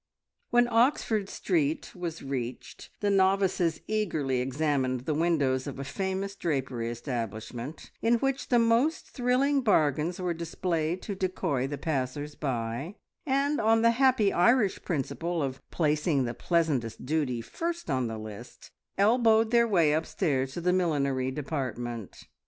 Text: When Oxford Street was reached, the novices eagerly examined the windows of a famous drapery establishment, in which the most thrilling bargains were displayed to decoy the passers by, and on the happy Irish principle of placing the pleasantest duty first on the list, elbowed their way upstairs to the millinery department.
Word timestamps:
When 0.49 0.67
Oxford 0.67 1.29
Street 1.29 1.93
was 1.95 2.23
reached, 2.23 2.89
the 3.01 3.11
novices 3.11 3.81
eagerly 3.85 4.41
examined 4.41 5.01
the 5.01 5.13
windows 5.13 5.67
of 5.67 5.77
a 5.77 5.83
famous 5.83 6.35
drapery 6.35 6.89
establishment, 6.89 7.91
in 8.01 8.15
which 8.15 8.49
the 8.49 8.57
most 8.57 9.11
thrilling 9.11 9.61
bargains 9.61 10.19
were 10.19 10.33
displayed 10.33 11.03
to 11.03 11.13
decoy 11.13 11.67
the 11.67 11.77
passers 11.77 12.33
by, 12.33 12.95
and 13.27 13.61
on 13.61 13.83
the 13.83 13.91
happy 13.91 14.33
Irish 14.33 14.81
principle 14.83 15.43
of 15.43 15.61
placing 15.69 16.23
the 16.25 16.33
pleasantest 16.33 17.05
duty 17.05 17.39
first 17.39 17.87
on 17.91 18.07
the 18.07 18.17
list, 18.17 18.71
elbowed 18.97 19.51
their 19.51 19.67
way 19.67 19.93
upstairs 19.93 20.53
to 20.55 20.61
the 20.61 20.73
millinery 20.73 21.29
department. 21.29 22.25